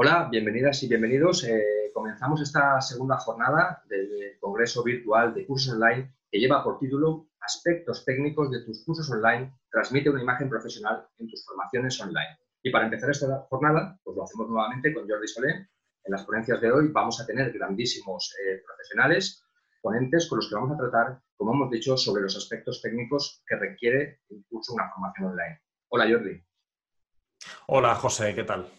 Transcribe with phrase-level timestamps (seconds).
[0.00, 1.42] Hola, bienvenidas y bienvenidos.
[1.42, 7.30] Eh, comenzamos esta segunda jornada del Congreso Virtual de Cursos Online que lleva por título
[7.40, 12.38] Aspectos técnicos de tus cursos online, transmite una imagen profesional en tus formaciones online.
[12.62, 15.50] Y para empezar esta jornada, pues lo hacemos nuevamente con Jordi Solé.
[16.04, 19.42] En las ponencias de hoy vamos a tener grandísimos eh, profesionales,
[19.82, 23.56] ponentes con los que vamos a tratar, como hemos dicho, sobre los aspectos técnicos que
[23.56, 25.60] requiere un curso, una formación online.
[25.88, 26.40] Hola Jordi.
[27.66, 28.70] Hola José, ¿qué tal?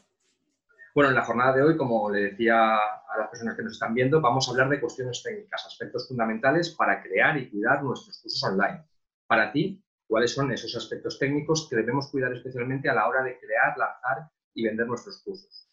[1.00, 3.94] Bueno, en la jornada de hoy, como le decía a las personas que nos están
[3.94, 8.44] viendo, vamos a hablar de cuestiones técnicas, aspectos fundamentales para crear y cuidar nuestros cursos
[8.44, 8.84] online.
[9.26, 13.40] Para ti, ¿cuáles son esos aspectos técnicos que debemos cuidar especialmente a la hora de
[13.40, 15.69] crear, lanzar y vender nuestros cursos?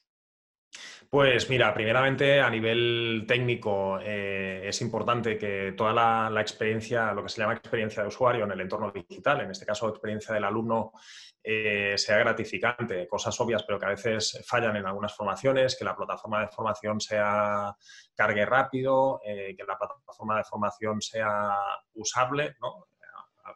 [1.11, 7.29] Pues mira, primeramente a nivel técnico eh, es importante que toda la, experiencia, lo que
[7.29, 10.93] se llama experiencia de usuario en el entorno digital, en este caso experiencia del alumno,
[11.43, 13.07] eh, sea gratificante.
[13.07, 17.01] Cosas obvias, pero que a veces fallan en algunas formaciones, que la plataforma de formación
[17.01, 17.75] sea
[18.15, 21.57] cargue rápido, eh, que la plataforma de formación sea
[21.95, 22.87] usable, ¿no?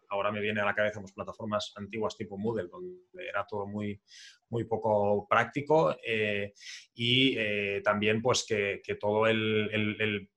[0.09, 4.01] Ahora me viene a la cabeza pues, plataformas antiguas tipo Moodle, donde era todo muy,
[4.49, 6.53] muy poco práctico eh,
[6.95, 10.29] y eh, también pues que, todo el,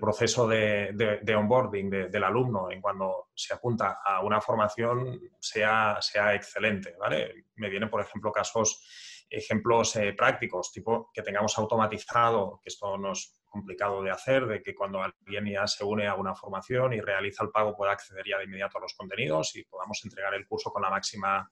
[0.00, 6.94] proceso de, onboarding del alumno en cuando se apunta a una formación sea, sea excelente.
[6.98, 7.46] ¿vale?
[7.56, 8.82] Me vienen, por ejemplo, casos
[9.30, 14.74] ejemplos eh, prácticos, tipo que tengamos automatizado, que esto nos complicado de hacer, de que
[14.74, 18.38] cuando alguien ya se une a una formación y realiza el pago pueda acceder ya
[18.38, 21.50] de inmediato a los contenidos y podamos entregar el curso con la máxima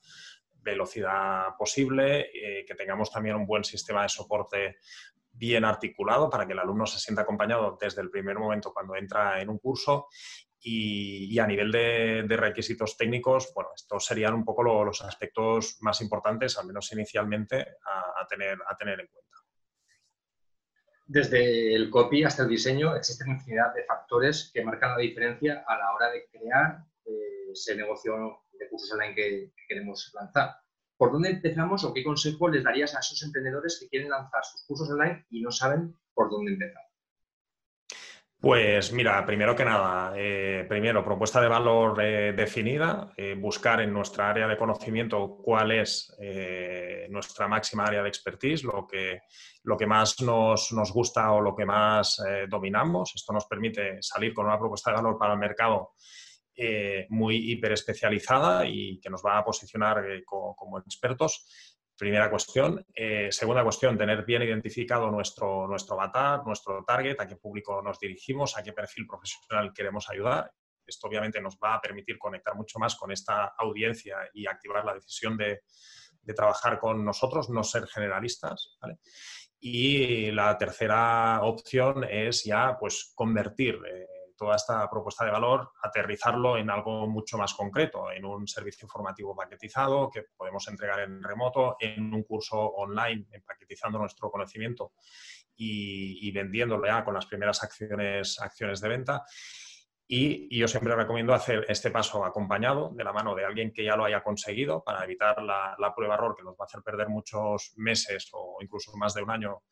[0.62, 4.76] velocidad posible, eh, que tengamos también un buen sistema de soporte
[5.32, 9.40] bien articulado para que el alumno se sienta acompañado desde el primer momento cuando entra
[9.40, 10.08] en un curso
[10.60, 16.58] y, a nivel de, requisitos técnicos, bueno, estos serían un poco los aspectos más importantes,
[16.58, 19.27] al menos inicialmente, a, tener, a tener en cuenta.
[21.08, 25.78] Desde el copy hasta el diseño existen infinidad de factores que marcan la diferencia a
[25.78, 30.56] la hora de crear eh, ese negocio de cursos online que, queremos lanzar.
[30.98, 34.66] ¿Por dónde empezamos o qué consejo les darías a esos emprendedores que quieren lanzar sus
[34.66, 36.87] cursos online y no saben por dónde empezar?
[38.40, 43.92] Pues mira, primero que nada, eh, primero, propuesta de valor eh, definida, eh, buscar en
[43.92, 46.16] nuestra área de conocimiento cuál es
[47.10, 49.22] nuestra máxima área de expertise, lo que,
[49.64, 53.12] lo que más nos, gusta o lo que más dominamos.
[53.16, 55.94] Esto nos permite salir con una propuesta de valor para el mercado
[57.08, 62.86] muy hiperespecializada y que nos va a posicionar como expertos Primera cuestión.
[62.94, 67.98] Eh, segunda cuestión, tener bien identificado nuestro, nuestro avatar, nuestro target, a qué público nos
[67.98, 70.48] dirigimos, a qué perfil profesional queremos ayudar.
[70.86, 74.94] Esto obviamente nos va a permitir conectar mucho más con esta audiencia y activar la
[74.94, 75.62] decisión de,
[76.36, 78.78] trabajar con nosotros, no ser generalistas.
[79.58, 84.06] Y la tercera opción es ya pues, convertir eh,
[84.38, 89.34] toda esta propuesta de valor, aterrizarlo en algo mucho más concreto, en un servicio informativo
[89.36, 94.92] paquetizado que podemos entregar en remoto, en un curso online, paquetizando nuestro conocimiento
[95.56, 99.24] y, vendiéndolo ya con las primeras acciones, acciones de venta.
[100.06, 103.96] Y, yo siempre recomiendo hacer este paso acompañado de la mano de alguien que ya
[103.96, 107.72] lo haya conseguido para evitar la, la prueba-error que nos va a hacer perder muchos
[107.76, 109.62] meses o incluso más de un año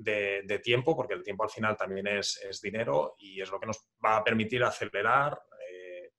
[0.00, 3.78] de, tiempo, porque el tiempo al final también es, dinero y es lo que nos
[4.04, 5.38] va a permitir acelerar,
[5.68, 6.12] eh,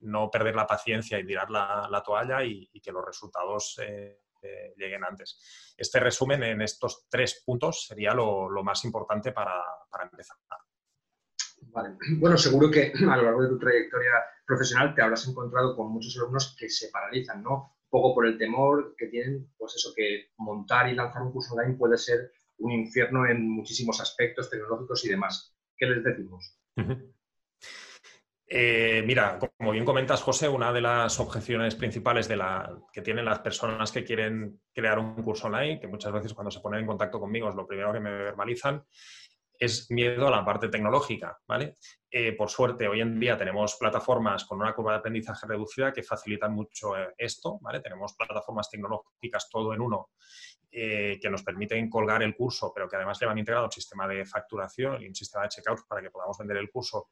[0.00, 5.04] no perder la paciencia y tirar la, toalla y, que los resultados eh, eh, lleguen
[5.04, 5.74] antes.
[5.76, 9.62] Este resumen en estos tres puntos sería lo, más importante para,
[10.02, 10.36] empezar.
[12.18, 14.12] Bueno, seguro que a lo largo de tu trayectoria
[14.44, 17.76] profesional te habrás encontrado con muchos alumnos que se paralizan, ¿no?
[17.88, 21.76] Poco por el temor que tienen, pues eso, que montar y lanzar un curso online
[21.76, 25.56] puede ser un infierno en muchísimos aspectos tecnológicos y demás.
[25.76, 26.58] ¿Qué les decimos?
[28.54, 32.38] Eh, mira, como bien comentas, José, una de las objeciones principales de
[32.92, 36.60] que tienen las personas que quieren crear un curso online, que muchas veces cuando se
[36.60, 38.84] ponen en contacto conmigo es lo primero que me verbalizan,
[39.58, 41.76] es miedo a la parte tecnológica, ¿vale?
[42.10, 46.02] Eh, por suerte, hoy en día tenemos plataformas con una curva de aprendizaje reducida que
[46.02, 47.80] facilitan mucho eh, esto, ¿vale?
[47.80, 50.10] Tenemos plataformas tecnológicas todo en uno
[50.74, 54.24] eh, que nos permiten colgar el curso, pero que además llevan integrado un sistema de
[54.24, 57.08] facturación y un sistema de checkout para que podamos vender el curso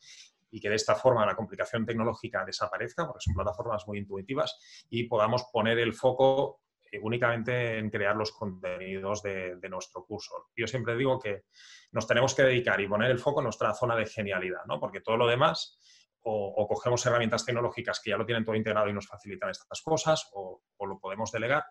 [0.50, 4.58] y que de esta forma la complicación tecnológica desaparezca, porque son plataformas muy intuitivas,
[4.88, 10.48] y podamos poner el foco eh, únicamente en crear los contenidos de, nuestro curso.
[10.56, 11.44] Yo siempre digo que
[11.92, 14.80] nos tenemos que dedicar y poner el foco en nuestra zona de genialidad, ¿no?
[14.80, 15.78] porque todo lo demás
[16.22, 20.28] o, cogemos herramientas tecnológicas que ya lo tienen todo integrado y nos facilitan estas cosas,
[20.34, 21.64] o, lo podemos delegar,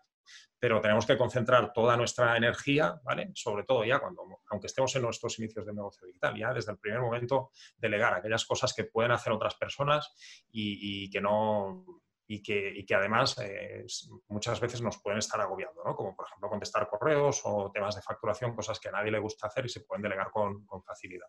[0.59, 3.31] pero tenemos que concentrar toda nuestra energía, ¿vale?
[3.33, 6.77] Sobre todo ya cuando, aunque estemos en nuestros inicios de negocio digital, ya desde el
[6.77, 10.13] primer momento delegar aquellas cosas que pueden hacer otras personas
[10.51, 11.85] y, que no
[12.27, 13.85] y que, además eh,
[14.27, 15.95] muchas veces nos pueden estar agobiando, ¿no?
[15.95, 19.47] como por ejemplo contestar correos o temas de facturación, cosas que a nadie le gusta
[19.47, 21.27] hacer y se pueden delegar con, con facilidad.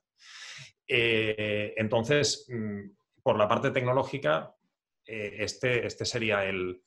[0.87, 2.91] Eh, entonces, mm,
[3.23, 4.55] por la parte tecnológica,
[5.07, 6.83] eh, este, este sería el,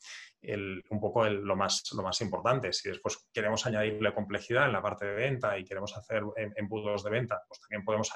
[0.45, 2.73] un poco lo, más, lo más importante.
[2.73, 6.23] Si después queremos añadirle complejidad en la parte de venta y queremos hacer
[6.55, 8.11] embudos de venta, pues también podemos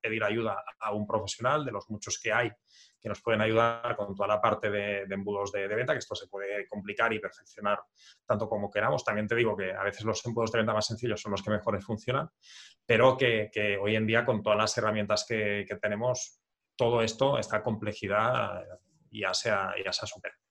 [0.00, 2.52] pedir ayuda a un profesional de los muchos que hay
[3.06, 6.26] que nos pueden ayudar con toda la parte de, embudos de, venta, que esto se
[6.26, 7.78] puede complicar y perfeccionar
[8.24, 9.04] tanto como queramos.
[9.04, 11.50] También te digo que a veces los embudos de venta más sencillos son los que
[11.50, 12.28] mejores funcionan,
[12.84, 16.40] pero que, hoy en día con todas las herramientas que, tenemos,
[16.74, 18.64] todo esto, esta complejidad
[19.10, 20.45] ya se ha, ya se ha superado.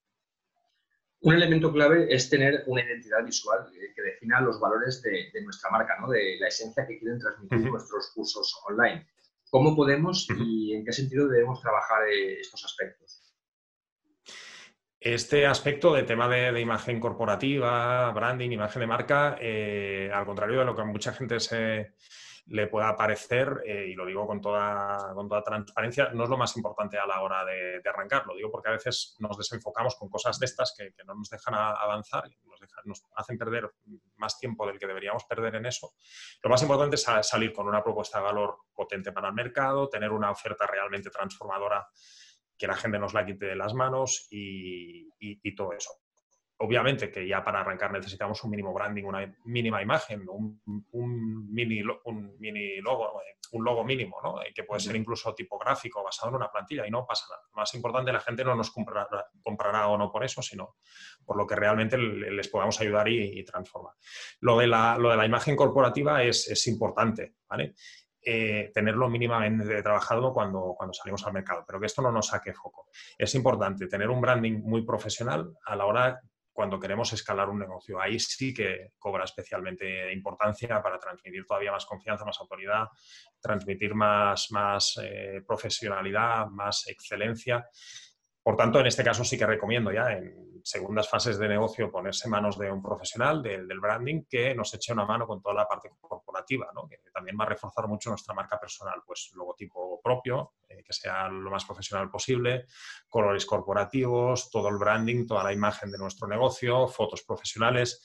[1.25, 5.71] Un elemento clave es tener una identidad visual eh, que defina los valores de, nuestra
[5.71, 6.07] marca, ¿no?
[6.07, 9.07] de la esencia que quieren transmitir nuestros cursos online.
[9.49, 13.23] ¿Cómo podemos y en qué sentido debemos trabajar eh, estos aspectos?
[14.99, 20.65] Este aspecto de tema de, imagen corporativa, branding, imagen de marca, eh, al contrario de
[20.65, 21.95] lo que mucha gente se,
[22.47, 26.37] le pueda parecer, eh, y lo digo con toda, con toda transparencia, no es lo
[26.37, 28.25] más importante a la hora de, arrancar.
[28.27, 31.55] Lo digo porque a veces nos desenfocamos con cosas de estas que, no nos dejan
[31.55, 33.71] avanzar y nos, nos, hacen perder
[34.17, 35.93] más tiempo del que deberíamos perder en eso.
[36.43, 40.11] Lo más importante es salir con una propuesta de valor potente para el mercado, tener
[40.11, 41.87] una oferta realmente transformadora
[42.57, 46.04] que la gente nos la quite de las manos y todo eso
[46.57, 50.61] obviamente que ya para arrancar necesitamos un mínimo branding, una mínima imagen, un,
[51.51, 53.21] mini, un mini logo,
[53.51, 54.35] un logo mínimo, ¿no?
[54.53, 57.41] que puede ser incluso tipográfico, basado en una plantilla, y no pasa nada.
[57.49, 59.07] Lo más importante, la gente no nos comprará,
[59.43, 60.75] comprará o no por eso, sino
[61.25, 63.93] por lo que realmente les podamos ayudar y, transformar.
[64.39, 67.75] Lo de, la, lo de la imagen corporativa es, es importante, ¿vale?
[68.27, 72.53] Eh, tenerlo mínimamente trabajado cuando, cuando salimos al mercado, pero que esto no nos saque
[72.53, 72.87] foco.
[73.19, 76.21] Es importante tener un branding muy profesional a la hora
[76.55, 77.99] cuando queremos escalar un negocio.
[77.99, 82.85] Ahí sí que cobra especialmente importancia para transmitir todavía más confianza, más autoridad,
[83.41, 87.67] transmitir más, más eh, profesionalidad, más excelencia.
[88.45, 92.29] Por tanto, en este caso sí que recomiendo ya en segundas fases de negocio ponerse
[92.29, 95.89] manos de un profesional del branding que nos eche una mano con toda la parte
[95.99, 100.93] corporativa, que también va a reforzar mucho nuestra marca personal, pues logotipo propio, eh, que
[100.93, 102.67] sea lo más profesional posible,
[103.09, 108.03] colores corporativos, todo el branding, toda la imagen de nuestro negocio, fotos profesionales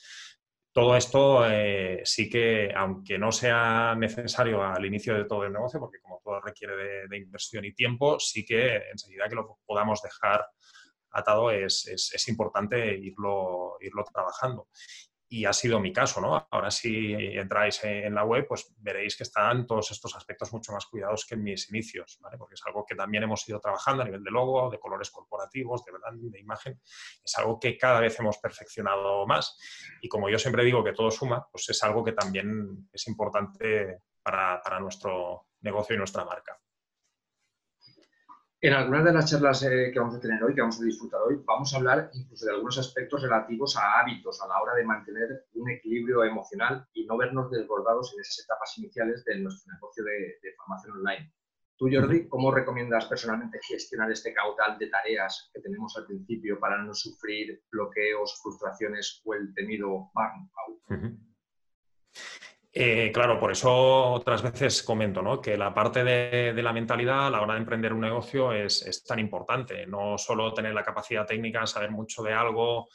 [0.71, 5.79] todo esto eh, sí que, aunque no sea necesario al inicio de todo el negocio,
[5.79, 10.45] porque como todo requiere de, inversión y tiempo, sí que enseguida que lo podamos dejar
[11.11, 14.67] atado es, es importante irlo, irlo trabajando
[15.33, 16.45] y ha sido mi caso, ¿no?
[16.51, 20.85] Ahora si entráis en la web, pues veréis que están todos estos aspectos mucho más
[20.87, 22.37] cuidados que en mis inicios, ¿vale?
[22.37, 25.85] Porque es algo que también hemos ido trabajando a nivel de logo, de colores corporativos,
[25.85, 26.81] de de imagen.
[27.23, 29.57] Es algo que cada vez hemos perfeccionado más
[30.01, 34.01] y como yo siempre digo que todo suma, pues es algo que también es importante
[34.21, 36.59] para nuestro negocio y nuestra marca.
[38.63, 41.19] En algunas de las charlas eh, que vamos a tener hoy, que vamos a disfrutar
[41.21, 44.85] hoy, vamos a hablar incluso de algunos aspectos relativos a hábitos a la hora de
[44.85, 50.03] mantener un equilibrio emocional y no vernos desbordados en esas etapas iniciales de nuestro negocio
[50.03, 51.33] de, formación online.
[51.75, 56.83] Tú, Jordi, ¿cómo recomiendas personalmente gestionar este caudal de tareas que tenemos al principio para
[56.83, 61.17] no sufrir bloqueos, frustraciones o el temido burnout?
[62.73, 63.69] Eh, claro, por eso
[64.13, 65.41] otras veces comento ¿no?
[65.41, 69.03] que la parte de, la mentalidad a la hora de emprender un negocio es, es,
[69.03, 69.85] tan importante.
[69.87, 72.87] No solo tener la capacidad técnica, saber mucho de algo,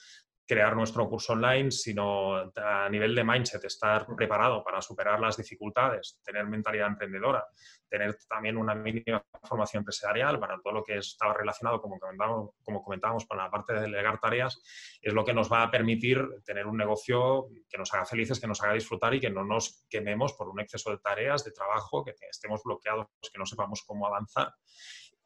[0.47, 6.21] crear nuestro curso online, sino a nivel de mindset, estar preparado para superar las dificultades,
[6.25, 7.45] tener mentalidad emprendedora,
[7.89, 12.83] tener también una mínima formación empresarial para todo lo que estaba relacionado, como comentábamos, como
[12.83, 14.63] comentábamos, con la parte de delegar tareas,
[15.03, 18.47] es lo que nos va a permitir tener un negocio que nos haga felices, que
[18.47, 22.05] nos haga disfrutar y que no nos quememos por un exceso de tareas, de trabajo,
[22.05, 24.53] que estemos bloqueados, que no sepamos cómo avanzar.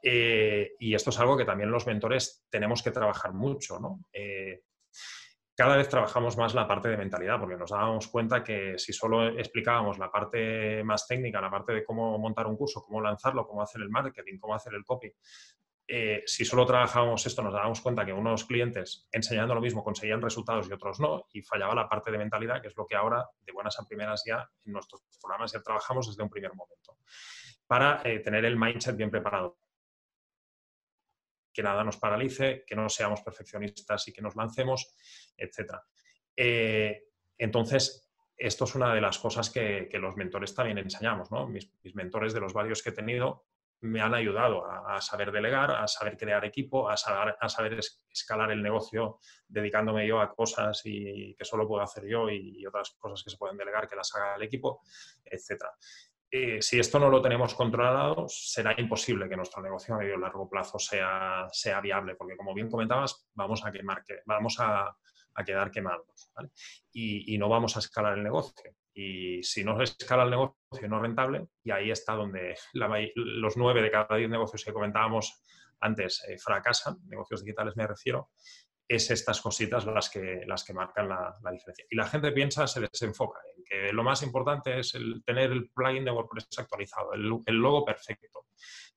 [0.03, 4.01] Eh, y esto es algo que también los mentores tenemos que trabajar mucho, ¿no?
[4.13, 4.63] Eh,
[5.61, 9.29] cada vez trabajamos más la parte de mentalidad, porque nos dábamos cuenta que si solo
[9.29, 13.61] explicábamos la parte más técnica, la parte de cómo montar un curso, cómo lanzarlo, cómo
[13.61, 15.13] hacer el marketing, cómo hacer el copy,
[15.87, 20.23] eh, si solo trabajábamos esto, nos dábamos cuenta que unos clientes enseñando lo mismo conseguían
[20.23, 23.29] resultados y otros no, y fallaba la parte de mentalidad, que es lo que ahora,
[23.45, 26.97] de buenas a primeras, ya en nuestros programas ya trabajamos desde un primer momento,
[27.67, 29.59] para eh, tener el mindset bien preparado
[31.53, 34.95] que nada nos paralice, que no seamos perfeccionistas y que nos lancemos,
[35.37, 35.75] etc.
[36.37, 37.05] Eh,
[37.39, 41.31] entonces, esto es una de las cosas que, los mentores también enseñamos.
[41.31, 41.47] ¿no?
[41.47, 43.45] Mis, mentores de los varios que he tenido
[43.83, 47.79] me han ayudado a, saber delegar, a saber crear equipo, a saber,
[48.11, 52.91] escalar el negocio dedicándome yo a cosas y que solo puedo hacer yo y, otras
[52.99, 54.83] cosas que se pueden delegar que las haga el equipo,
[55.25, 55.65] etc.
[56.33, 60.21] Eh, si esto no lo tenemos controlado, será imposible que nuestro negocio a medio y
[60.21, 64.97] largo plazo sea, sea viable, porque como bien comentabas, vamos a quemar, que, vamos a,
[65.45, 66.31] quedar quemados
[66.93, 68.75] y, y, no vamos a escalar el negocio.
[68.93, 73.91] Y si no escala el negocio no rentable, y ahí está donde los nueve de
[73.91, 75.41] cada diez negocios que comentábamos
[75.81, 78.31] antes eh, fracasan, negocios digitales me refiero,
[78.91, 81.87] es estas cositas las que, las que marcan la, diferencia.
[81.89, 86.05] Y la gente piensa, se desenfoca en que lo más importante es tener el plugin
[86.05, 88.47] de WordPress actualizado, el, logo perfecto,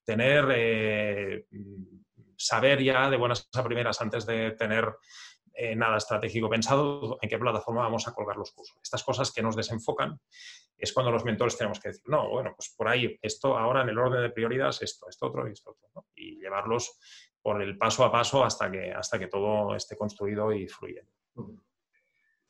[0.03, 1.45] tener, eh,
[2.35, 4.95] saber ya de buenas a primeras antes de tener
[5.53, 8.75] eh, nada estratégico pensado en qué plataforma vamos a colgar los cursos.
[8.81, 10.19] Estas cosas que nos desenfocan
[10.75, 13.89] es cuando los mentores tenemos que decir, no, bueno, pues por ahí, esto ahora en
[13.89, 16.97] el orden de prioridades, esto, esto otro y esto otro, y llevarlos
[17.43, 21.05] por el paso a paso hasta que, hasta que todo esté construido y fluye.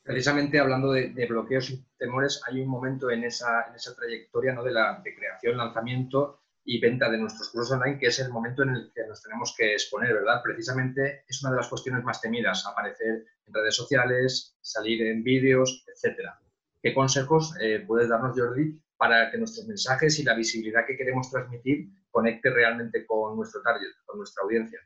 [0.02, 4.62] Precisamente hablando de, bloqueos y temores, hay un momento en esa, en esa trayectoria ¿no?
[4.62, 8.62] de, la, de creación, lanzamiento, y venta de nuestros cursos online, que es el momento
[8.62, 10.40] en el que nos tenemos que exponer, ¿verdad?
[10.42, 15.84] Precisamente es una de las cuestiones más temidas, aparecer en redes sociales, salir en vídeos,
[15.86, 16.40] etcétera.
[16.82, 21.30] ¿Qué consejos eh, puedes darnos, Jordi, para que nuestros mensajes y la visibilidad que queremos
[21.30, 24.78] transmitir conecte realmente con nuestro target, con nuestra audiencia?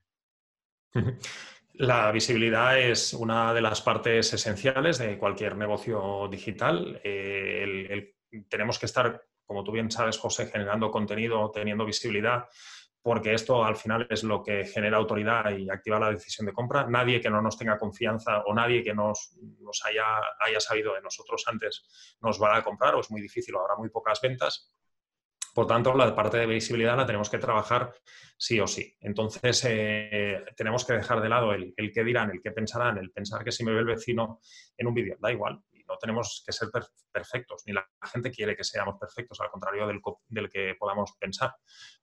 [1.75, 7.01] La visibilidad es una de las partes esenciales de cualquier negocio digital.
[7.05, 8.15] Eh,
[8.49, 12.49] tenemos que estar como tú bien sabes, José, generando contenido, teniendo visibilidad,
[13.01, 16.87] porque esto al final es lo que genera autoridad y activa la decisión de compra.
[16.87, 20.05] Nadie que no nos tenga confianza o nadie que nos, nos haya,
[20.41, 23.77] haya sabido de nosotros antes nos va a comprar o es muy difícil o habrá
[23.77, 24.71] muy pocas ventas.
[25.55, 27.93] Por tanto, la parte de visibilidad la tenemos que trabajar
[28.37, 28.95] sí o sí.
[29.01, 33.11] Entonces, eh, tenemos que dejar de lado el, el qué dirán, el qué pensarán, el
[33.11, 34.41] pensar que si me ve el vecino
[34.77, 36.69] en un vídeo, da igual no tenemos que ser
[37.11, 41.55] perfectos, ni la gente quiere que seamos perfectos, al contrario del, que podamos pensar.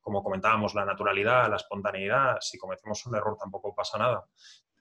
[0.01, 4.25] Como comentábamos, la naturalidad, la espontaneidad, si cometemos un error tampoco pasa nada.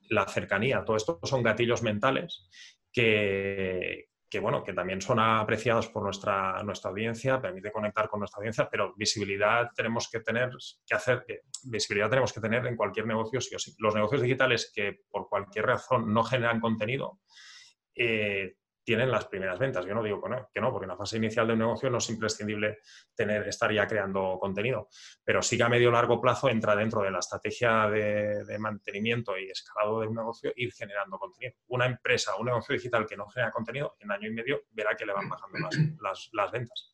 [0.09, 2.47] La cercanía, todo esto son gatillos mentales
[2.91, 8.67] que, bueno, que también son apreciados por nuestra, nuestra audiencia, permite conectar con nuestra audiencia,
[8.69, 10.49] pero visibilidad tenemos que tener
[10.85, 11.25] que hacer,
[11.63, 13.73] visibilidad tenemos que tener en cualquier negocio sí o sí.
[13.79, 17.19] Los negocios digitales que por cualquier razón no generan contenido,
[17.95, 19.85] eh, tienen las primeras ventas.
[19.85, 21.89] Yo no digo que no, que no, porque en la fase inicial de un negocio
[21.89, 22.79] no es imprescindible
[23.13, 24.87] tener, estar ya creando contenido,
[25.23, 29.49] pero sí que a medio largo plazo entra dentro de la estrategia de, mantenimiento y
[29.49, 31.57] escalado de un negocio ir generando contenido.
[31.67, 35.05] Una empresa, un negocio digital que no genera contenido, en año y medio verá que
[35.05, 35.57] le van bajando
[36.31, 36.93] las ventas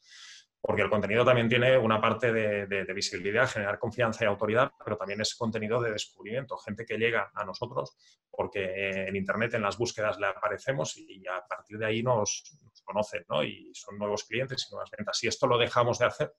[0.61, 5.19] porque el contenido también tiene una parte de, visibilidad, generar confianza y autoridad, pero también
[5.21, 7.97] es contenido de descubrimiento, gente que llega a nosotros
[8.29, 12.81] porque en Internet, en las búsquedas le aparecemos y a partir de ahí nos, nos
[12.83, 13.43] conocen ¿no?
[13.43, 15.17] y son nuevos clientes y nuevas ventas.
[15.17, 16.33] Si esto lo dejamos de hacer,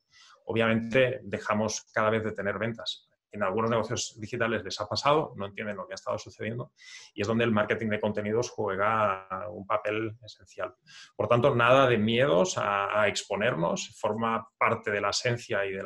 [0.46, 5.46] obviamente dejamos cada vez de tener ventas en algunos negocios digitales les ha pasado, no
[5.46, 6.72] entienden lo que ha estado sucediendo
[7.14, 10.74] y es donde el marketing de contenidos juega un papel esencial.
[11.16, 15.82] Por tanto, nada de miedos a, exponernos, forma parte de la esencia y de,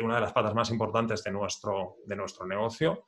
[0.00, 3.04] una de las patas más importantes de nuestro, de nuestro negocio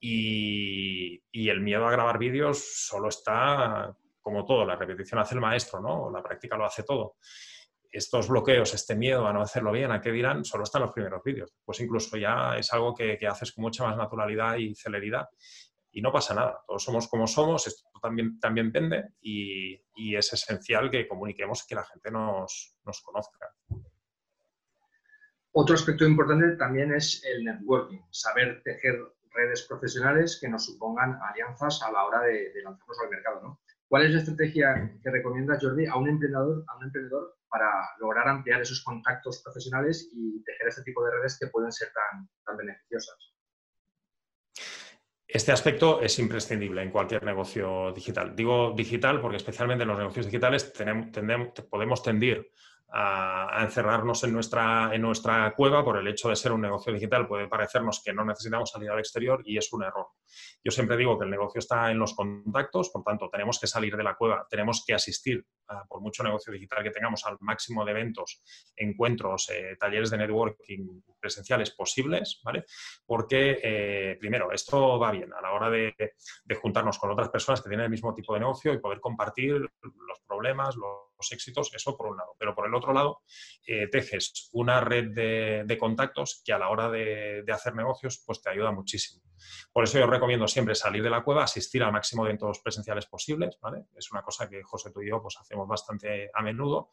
[0.00, 5.40] y, y el miedo a grabar vídeos solo está, como todo, la repetición hace el
[5.40, 6.10] maestro, ¿no?
[6.10, 7.16] La práctica lo hace todo
[7.94, 11.22] estos bloqueos, este miedo a no hacerlo bien, a qué dirán, solo están los primeros
[11.22, 11.54] vídeos.
[11.64, 15.28] Pues incluso ya es algo que, haces con mucha más naturalidad y celeridad
[15.92, 16.58] y no pasa nada.
[16.66, 19.80] Todos somos como somos, esto también, también vende y,
[20.16, 23.48] es esencial que comuniquemos y que la gente nos, nos, conozca.
[25.52, 28.98] Otro aspecto importante también es el networking, saber tejer
[29.32, 33.40] redes profesionales que nos supongan alianzas a la hora de, lanzarnos al mercado.
[33.42, 33.60] ¿no?
[33.86, 37.70] ¿Cuál es la estrategia que recomienda Jordi a un emprendedor, a un emprendedor para
[38.00, 42.28] lograr ampliar esos contactos profesionales y tejer este tipo de redes que pueden ser tan,
[42.44, 43.32] tan beneficiosas?
[45.24, 48.34] Este aspecto es imprescindible en cualquier negocio digital.
[48.34, 52.50] Digo digital porque especialmente en los negocios digitales tenemos, podemos tendir
[52.96, 57.26] a, encerrarnos en nuestra, en nuestra cueva por el hecho de ser un negocio digital.
[57.26, 60.06] Puede parecernos que no necesitamos salir al exterior y es un error.
[60.62, 63.96] Yo siempre digo que el negocio está en los contactos, por tanto, tenemos que salir
[63.96, 65.44] de la cueva, tenemos que asistir,
[65.88, 68.42] por mucho negocio digital que tengamos, al máximo de eventos,
[68.76, 72.64] encuentros, eh, talleres de networking presenciales posibles, ¿vale?
[73.04, 75.94] Porque, eh, primero, esto va bien a la hora de,
[76.44, 79.54] de juntarnos con otras personas que tienen el mismo tipo de negocio y poder compartir
[79.54, 82.34] los problemas, los éxitos, eso por un lado.
[82.38, 83.22] Pero por el otro lado,
[83.66, 88.50] eh, tejes una red de, contactos que a la hora de, hacer negocios, pues te
[88.50, 89.22] ayuda muchísimo.
[89.72, 93.06] Por eso yo recomiendo siempre salir de la cueva, asistir al máximo de eventos presenciales
[93.06, 93.86] posibles, ¿vale?
[93.96, 96.90] Es una cosa que José tú y yo pues hacemos bastante a menudo,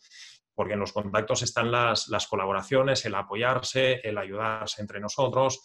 [0.53, 5.61] porque en los contactos están las colaboraciones, el apoyarse, el ayudarse entre nosotros,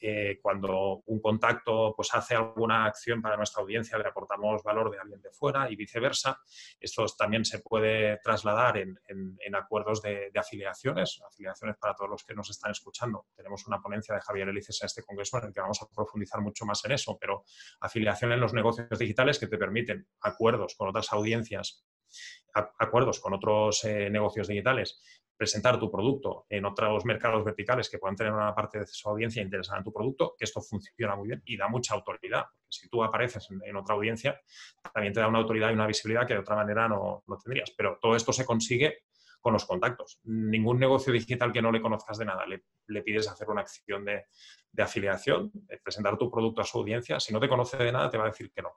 [0.00, 4.98] eh, cuando un contacto pues, hace alguna acción para nuestra audiencia, le aportamos valor de
[4.98, 6.40] alguien de fuera y viceversa.
[6.78, 8.98] Esto también se puede trasladar en,
[9.54, 13.26] acuerdos de, afiliaciones, afiliaciones para todos los que nos están escuchando.
[13.34, 16.40] Tenemos una ponencia de Javier Elices en este congreso en el que vamos a profundizar
[16.40, 17.44] mucho más en eso, pero
[17.80, 21.84] afiliación en los negocios digitales que te permiten acuerdos con otras audiencias
[22.54, 25.00] acuerdos con otros eh, negocios digitales
[25.38, 29.40] presentar tu producto en otros mercados verticales que puedan tener una parte de su audiencia
[29.40, 32.46] interesada en tu producto, que esto funciona muy bien y da mucha autoridad.
[32.68, 34.40] si tú apareces en, otra audiencia,
[34.92, 37.70] también te da una autoridad y una visibilidad que de otra manera no, no tendrías.
[37.76, 39.04] Pero todo esto se consigue
[39.40, 40.18] con los contactos.
[40.24, 44.24] Ningún negocio digital que no le conozcas de nada le, pides hacer una acción de,
[44.76, 47.20] afiliación, presentar tu producto a su audiencia.
[47.20, 48.72] Si no te conoce de nada, te va a decir que no.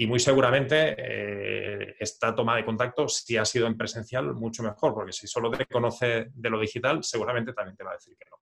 [0.00, 4.94] Y muy seguramente eh, esta toma de contacto, si ha sido en presencial, mucho mejor,
[4.94, 8.30] porque si solo te conoce de lo digital, seguramente también te va a decir que
[8.30, 8.36] no.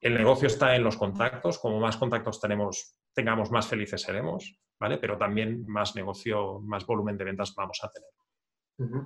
[0.00, 1.58] El negocio está en los contactos.
[1.58, 4.96] Como más contactos tenemos, tengamos, más felices seremos, ¿vale?
[4.96, 9.02] Pero también más negocio, más volumen de ventas vamos a tener.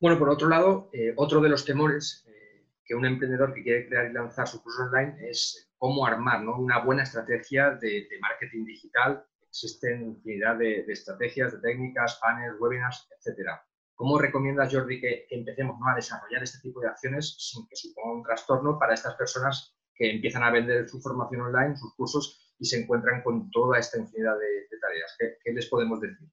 [0.00, 3.88] Bueno, por otro lado, eh, otro de los temores eh, que un emprendedor que quiere
[3.88, 9.26] crear y lanzar su curso online es cómo armar una buena estrategia de, marketing digital.
[9.52, 13.62] Existen infinidad de, estrategias, de técnicas, panels, webinars, etcétera.
[13.94, 18.22] ¿Cómo recomiendas, Jordi, que, empecemos a desarrollar este tipo de acciones sin que suponga un
[18.22, 22.80] trastorno para estas personas que empiezan a vender su formación online, sus cursos y se
[22.80, 25.16] encuentran con toda esta infinidad de, tareas?
[25.44, 26.32] ¿Qué les podemos decir?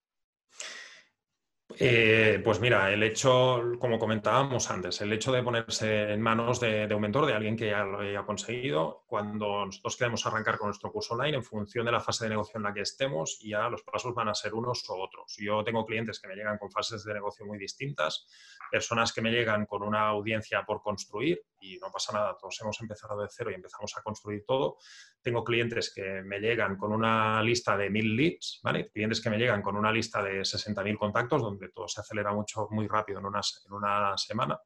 [1.78, 6.92] Eh, pues mira, el hecho, como comentábamos antes, el hecho de ponerse en manos de,
[6.94, 10.92] un mentor, de alguien que ya lo haya conseguido, cuando nosotros queremos arrancar con nuestro
[10.92, 13.84] curso online, en función de la fase de negocio en la que estemos, ya los
[13.84, 15.38] pasos van a ser unos o otros.
[15.38, 18.26] Yo tengo clientes que me llegan con fases de negocio muy distintas,
[18.72, 22.80] personas que me llegan con una audiencia por construir y no pasa nada, todos hemos
[22.82, 24.78] empezado de cero y empezamos a construir todo.
[25.22, 28.62] Tengo clientes que me llegan con una lista de mil leads.
[28.94, 32.68] Clientes que me llegan con una lista de 60.000 contactos, donde todo se acelera mucho,
[32.72, 34.58] muy rápido en una, en una semana.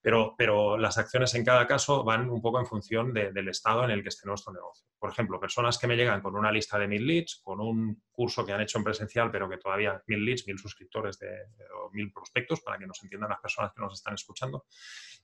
[0.00, 3.90] Pero, pero, las acciones en cada caso van un poco en función del estado en
[3.90, 4.86] el que esté nuestro negocio.
[5.02, 8.46] Por ejemplo, personas que me llegan con una lista de mil leads, con un curso
[8.46, 11.26] que han hecho en presencial, pero que todavía mil leads, mil suscriptores de,
[11.74, 14.66] o mil prospectos, para que nos entiendan las personas que nos están escuchando.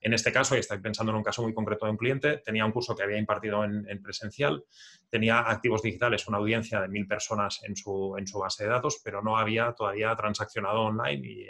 [0.01, 2.67] En este caso, y estoy pensando en un caso muy concreto de un cliente, tenía
[2.67, 4.65] un curso que había impartido en, presencial,
[5.09, 9.01] tenía activos digitales, una audiencia de mil personas en su, en su base de datos,
[9.05, 11.47] pero no había todavía transaccionado online y,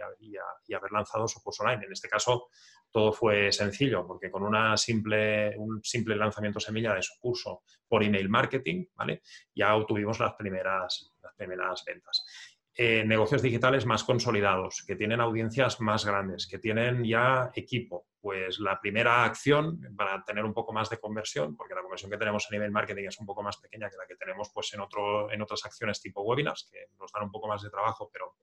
[0.66, 1.86] y haber lanzado su curso online.
[1.86, 2.48] En este caso,
[2.90, 8.02] todo fue sencillo, porque con una simple, un simple lanzamiento semilla de su curso por
[8.02, 9.22] email marketing, ¿vale?
[9.54, 12.24] ya obtuvimos las primeras, las primeras ventas.
[12.80, 18.06] Eh, negocios digitales más consolidados, que tienen audiencias más grandes, que tienen ya equipo.
[18.20, 22.16] Pues la primera acción para tener un poco más de conversión, porque la conversión que
[22.16, 24.80] tenemos en email marketing es un poco más pequeña que la que tenemos pues, en,
[24.80, 28.36] otro, en otras acciones tipo webinars, que nos dan un poco más de trabajo, pero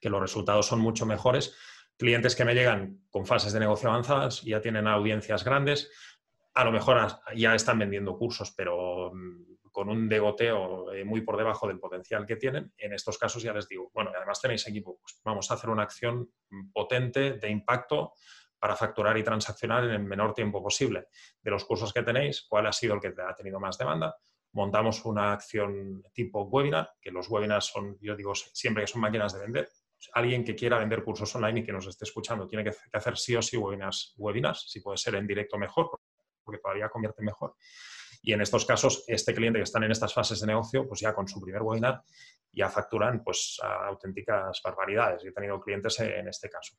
[0.00, 1.56] que los resultados son mucho mejores
[1.96, 5.92] clientes que me llegan con fases de negocio avanzadas, ya tienen audiencias grandes,
[6.54, 11.36] a lo mejor ya están vendiendo cursos, pero mm, con un degoteo eh, muy por
[11.36, 12.72] debajo del potencial que tienen.
[12.76, 15.82] En estos casos ya les digo, bueno, además tenéis equipo, pues vamos a hacer una
[15.82, 16.30] acción
[16.72, 18.12] potente de impacto
[18.58, 21.06] para facturar y transaccionar en el menor tiempo posible.
[21.40, 24.14] De los cursos que tenéis, ¿cuál ha sido el que ha tenido más demanda?
[24.52, 29.32] Montamos una acción tipo webinar, que los webinars son, yo digo siempre que son máquinas
[29.32, 29.68] de vender,
[30.12, 33.34] alguien que quiera vender cursos online y que nos esté escuchando tiene que hacer sí
[33.34, 35.90] o sí webinars, webinars si puede ser en directo mejor,
[36.44, 37.54] porque todavía convierte mejor.
[38.24, 41.12] Y en estos casos, este cliente que están en estas fases de negocio, pues ya
[41.12, 42.02] con su primer webinar
[42.52, 45.22] ya facturan pues auténticas barbaridades.
[45.22, 46.76] Yo he tenido clientes en este caso.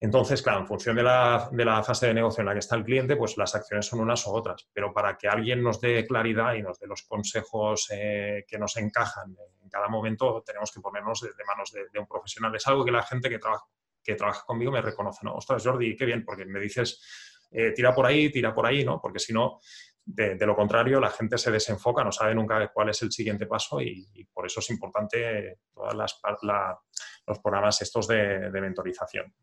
[0.00, 2.76] Entonces, claro, en función de la, de la, fase de negocio en la que está
[2.76, 4.68] el cliente, pues las acciones son unas u otras.
[4.72, 8.76] Pero para que alguien nos dé claridad y nos dé los consejos eh, que nos
[8.76, 12.54] encajan en cada momento, tenemos que ponernos de, manos de, un profesional.
[12.54, 13.64] Es algo que la gente que trabaja
[14.02, 15.34] que trabaja conmigo me reconoce, ¿no?
[15.34, 19.00] Ostras, Jordi, qué bien, porque me dices, eh, tira por ahí, tira por ahí, ¿no?
[19.00, 19.60] Porque si no,
[20.04, 23.80] de, lo contrario, la gente se desenfoca, no sabe nunca cuál es el siguiente paso
[23.80, 29.34] y, por eso es importante todos los programas estos de, de mentorización.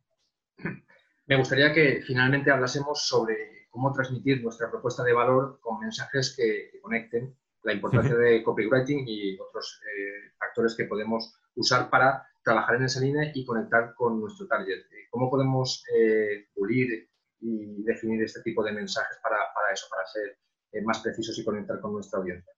[1.25, 6.79] Me gustaría que finalmente hablásemos sobre cómo transmitir nuestra propuesta de valor con mensajes que,
[6.79, 12.83] conecten, la importancia de copywriting y otros eh, factores que podemos usar para trabajar en
[12.83, 14.79] esa línea y conectar con nuestro target.
[14.91, 17.09] Eh, ¿Cómo podemos eh, pulir
[17.43, 20.37] y definir este tipo de mensajes para, para eso, para ser
[20.83, 22.53] más precisos y conectar con nuestra audiencia?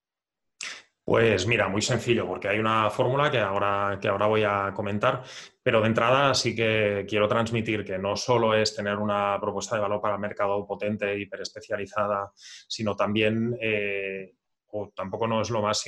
[1.06, 5.22] Pues mira, muy sencillo, porque hay una fórmula que ahora, que ahora voy a comentar,
[5.62, 9.82] pero de entrada sí que quiero transmitir que no solo es tener una propuesta de
[9.82, 14.34] valor para el mercado potente, hiperespecializada, sino también, eh,
[14.68, 15.84] o tampoco no es lo más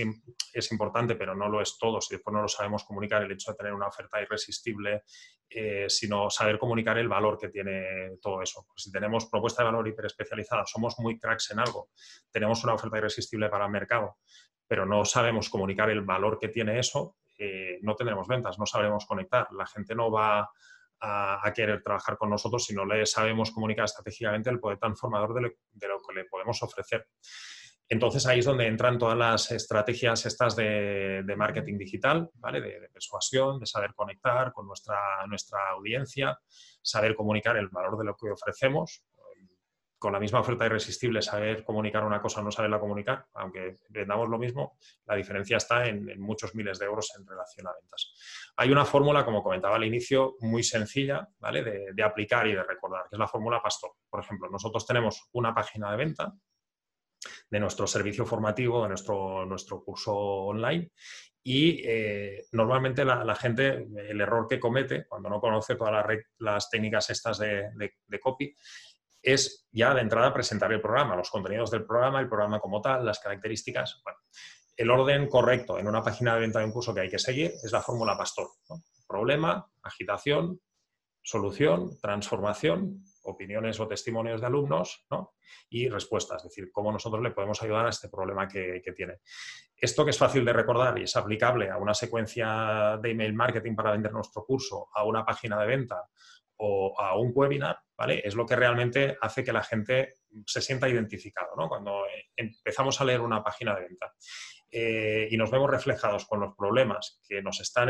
[0.52, 3.50] es importante, pero no lo es todo, si después no lo sabemos comunicar, el hecho
[3.50, 5.02] de tener una oferta irresistible,
[5.50, 8.66] eh, sino saber comunicar el valor que tiene todo eso.
[8.76, 11.90] Si tenemos propuesta de valor hiperespecializada, somos muy cracks en algo,
[12.30, 14.18] tenemos una oferta irresistible para el mercado,
[14.66, 19.06] pero no sabemos comunicar el valor que tiene eso, eh, no tendremos ventas, no sabremos
[19.06, 19.46] conectar.
[19.52, 20.50] La gente no va
[21.00, 25.42] a, querer trabajar con nosotros si no le sabemos comunicar estratégicamente el poder transformador de
[25.42, 25.50] lo,
[26.02, 27.06] que le podemos ofrecer.
[27.88, 32.60] Entonces ahí es donde entran todas las estrategias estas de, marketing digital, ¿vale?
[32.60, 36.38] De, persuasión, de saber conectar con nuestra, nuestra audiencia,
[36.82, 39.04] saber comunicar el valor de lo que ofrecemos,
[39.98, 44.28] con la misma oferta irresistible, saber comunicar una cosa o no saberla comunicar, aunque vendamos
[44.28, 48.14] lo mismo, la diferencia está en, muchos miles de euros en relación a ventas.
[48.56, 51.62] Hay una fórmula, como comentaba al inicio, muy sencilla ¿vale?
[51.94, 53.92] de, aplicar y de recordar, que es la fórmula Pastor.
[54.08, 56.32] Por ejemplo, nosotros tenemos una página de venta
[57.50, 60.90] de nuestro servicio formativo, de nuestro, nuestro curso online,
[61.42, 66.04] y eh, normalmente la, gente, el error que comete cuando no conoce todas
[66.38, 68.54] las, técnicas estas de, copy,
[69.22, 73.06] es ya de entrada presentar el programa, los contenidos del programa, el programa como tal,
[73.06, 74.00] las características.
[74.04, 74.18] Bueno,
[74.76, 77.52] el orden correcto en una página de venta de un curso que hay que seguir
[77.64, 78.48] es la fórmula Pastor.
[79.06, 80.60] Problema, agitación,
[81.22, 85.06] solución, transformación, opiniones o testimonios de alumnos
[85.68, 89.18] y respuestas, es decir, cómo nosotros le podemos ayudar a este problema que, tiene.
[89.76, 93.74] Esto que es fácil de recordar y es aplicable a una secuencia de email marketing
[93.74, 96.08] para vender nuestro curso, a una página de venta
[96.56, 98.20] o a un webinar, ¿vale?
[98.24, 100.14] Es lo que realmente hace que la gente
[100.44, 101.68] se sienta identificado, ¿no?
[101.68, 102.02] Cuando
[102.34, 104.12] empezamos a leer una página de venta
[104.70, 107.88] eh, y nos vemos reflejados con los problemas que nos están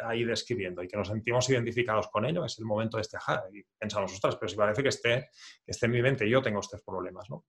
[0.00, 3.44] ahí describiendo y que nos sentimos identificados con ello, es el momento de este ajá.
[3.52, 5.30] Y pensamos, ostras, pero si parece que esté,
[5.66, 7.44] esté en mi mente, yo tengo estos problemas, ¿no?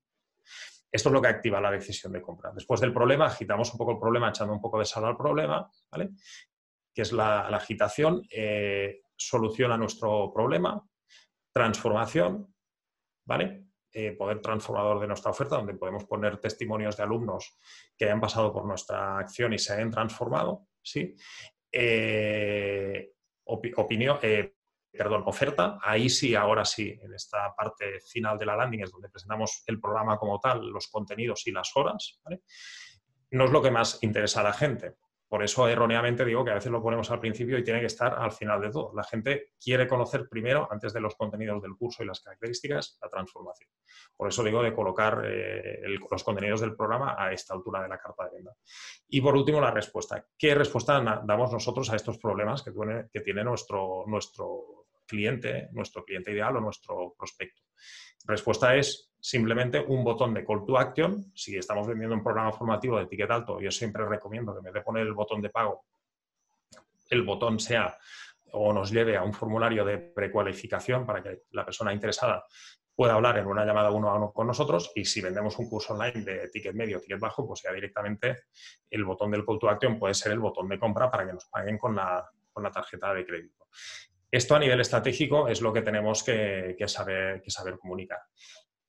[0.91, 2.51] Esto es lo que activa la decisión de compra.
[2.53, 5.69] Después del problema, agitamos un poco el problema, echando un poco de sal al problema,
[5.91, 6.11] ¿vale?
[6.93, 8.21] Que es la, agitación.
[8.31, 10.81] Eh, soluciona nuestro problema,
[11.53, 12.53] transformación,
[13.25, 13.65] ¿vale?
[13.91, 17.57] Eh, poder transformador de nuestra oferta, donde podemos poner testimonios de alumnos
[17.97, 21.15] que hayan pasado por nuestra acción y se hayan transformado, ¿sí?
[21.77, 23.11] Eh,
[23.47, 24.55] opinión, eh,
[24.89, 29.09] perdón, oferta, ahí sí, ahora sí, en esta parte final de la landing es donde
[29.09, 32.43] presentamos el programa como tal, los contenidos y las horas, ¿vale?
[33.31, 34.93] No es lo que más interesa a la gente,
[35.35, 38.17] por eso erróneamente digo que a veces lo ponemos al principio y tiene que estar
[38.17, 38.93] al final de todo.
[38.95, 43.09] La gente quiere conocer primero, antes de los contenidos del curso y las características, la
[43.09, 43.69] transformación.
[44.15, 47.97] Por eso digo de colocar eh, los contenidos del programa a esta altura de la
[47.97, 48.51] carta de venta.
[49.09, 50.25] Y por último, la respuesta.
[50.37, 56.03] ¿Qué respuesta damos nosotros a estos problemas que tiene, que tiene nuestro, nuestro cliente, nuestro
[56.03, 57.61] cliente ideal o nuestro prospecto?
[58.25, 61.31] Respuesta es simplemente un botón de call to action.
[61.35, 64.73] Si estamos vendiendo un programa formativo de ticket alto, yo siempre recomiendo que en vez
[64.73, 65.85] de poner el botón de pago,
[67.09, 67.97] el botón sea
[68.51, 72.45] o nos lleve a un formulario de precualificación para que la persona interesada
[72.95, 75.93] pueda hablar en una llamada uno a uno con nosotros y si vendemos un curso
[75.93, 78.43] online de ticket medio, ticket bajo, pues ya directamente
[78.89, 81.45] el botón del call to action puede ser el botón de compra para que nos
[81.45, 82.25] paguen con la,
[82.73, 83.67] tarjeta de crédito.
[84.31, 87.41] Esto a nivel estratégico es lo que tenemos que, saber,
[87.79, 88.19] comunicar.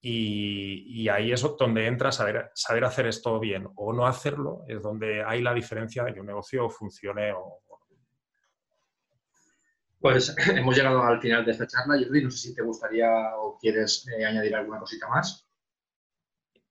[0.01, 5.25] Y, ahí es donde entra saber, saber hacer esto bien o no hacerlo, es donde
[5.25, 7.61] hay la diferencia de que un negocio funcione o,
[9.99, 11.99] pues hemos llegado al final de esta charla.
[11.99, 15.46] Jordi, no sé si te gustaría o quieres eh, añadir alguna cosita más.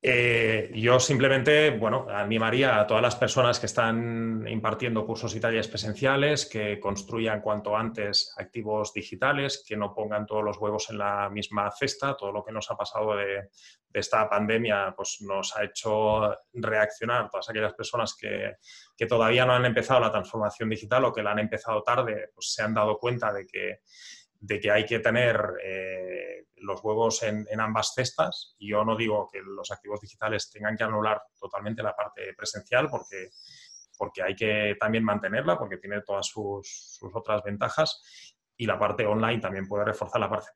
[0.08, 5.68] Eh, yo simplemente, bueno, animaría a todas las personas que están impartiendo cursos y talleres
[5.68, 11.28] presenciales que construyan cuanto antes activos digitales, que no pongan todos los huevos en la
[11.32, 12.15] misma cesta.
[12.15, 13.50] Todo lo que nos ha pasado de,
[13.91, 17.28] esta pandemia pues, nos ha hecho reaccionar.
[17.32, 18.58] Todas aquellas personas que,
[18.96, 22.54] que, todavía no han empezado la transformación digital o que la han empezado tarde, pues
[22.54, 23.80] se han dado cuenta de que
[24.39, 28.56] de que hay que tener eh, los huevos en, ambas cestas.
[28.58, 32.89] Y yo no digo que los activos digitales tengan que anular totalmente la parte presencial
[32.89, 33.30] porque,
[33.98, 38.02] porque hay que también mantenerla, porque tiene todas sus, otras ventajas.
[38.58, 40.48] Y la parte online también puede reforzar la parte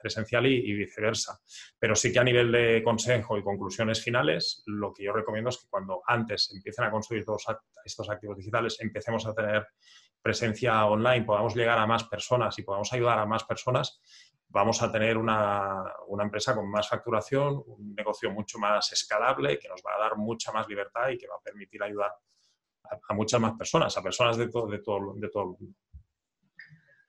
[0.00, 1.38] presencial y, viceversa.
[1.78, 5.58] Pero sí que a nivel de consejo y conclusiones finales, lo que yo recomiendo es
[5.58, 7.44] que cuando antes empiecen a construir todos
[7.84, 9.66] estos activos digitales, empecemos a tener
[10.22, 14.00] presencia online, podamos llegar a más personas y podamos ayudar a más personas,
[14.54, 15.84] vamos a tener una,
[16.22, 20.52] empresa con más facturación, un negocio mucho más escalable, que nos va a dar mucha
[20.52, 22.12] más libertad y que va a permitir ayudar
[23.08, 25.78] a, muchas más personas, a personas de todo, de, todo, de todo el mundo.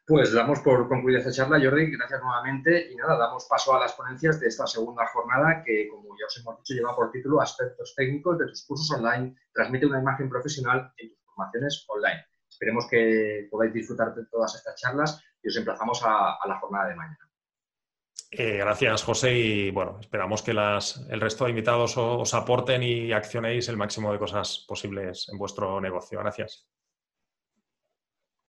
[0.08, 2.92] Pues damos por concluida esta charla, Jordi, gracias nuevamente.
[2.92, 6.38] Y nada, damos paso a las ponencias de esta segunda jornada que, como ya os
[6.38, 10.94] hemos dicho, lleva por título Aspectos técnicos de tus cursos online, transmite una imagen profesional
[10.98, 12.24] en tus formaciones online.
[12.48, 16.96] Esperemos que podáis disfrutar de todas estas charlas y os emplazamos a, la jornada de
[16.96, 17.30] mañana.
[18.30, 23.70] Eh, gracias, José, y bueno, esperamos que el resto de invitados os aporten y accionéis
[23.70, 26.20] el máximo de cosas posibles en vuestro negocio.
[26.20, 26.68] Gracias.